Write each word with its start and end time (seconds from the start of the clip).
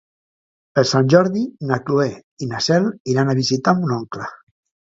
Per 0.77 0.83
Sant 0.91 1.11
Jordi 1.15 1.43
na 1.71 1.79
Cloè 1.89 2.09
i 2.47 2.49
na 2.55 2.65
Cel 2.69 2.91
iran 3.15 3.33
a 3.35 3.39
visitar 3.45 3.79
mon 3.83 3.99
oncle. 4.03 4.31